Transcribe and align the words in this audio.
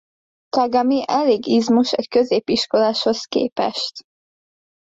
Kagami 0.49 1.03
elég 1.05 1.47
izmos 1.47 1.93
egy 1.93 2.07
középiskoláshoz 2.07 3.23
képest. 3.25 4.01